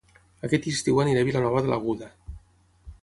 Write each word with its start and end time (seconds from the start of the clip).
Aquest 0.47 0.65
estiu 0.71 0.97
aniré 1.03 1.21
a 1.25 1.27
Vilanova 1.29 1.63
de 1.67 1.71
l'Aguda 1.73 2.09